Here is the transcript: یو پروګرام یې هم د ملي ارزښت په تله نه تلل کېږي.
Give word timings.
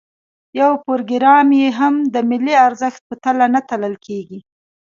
یو 0.59 0.71
پروګرام 0.85 1.47
یې 1.61 1.67
هم 1.79 1.93
د 2.13 2.15
ملي 2.29 2.55
ارزښت 2.67 3.01
په 3.09 3.15
تله 3.23 3.45
نه 3.55 3.61
تلل 3.69 3.95
کېږي. 4.05 4.39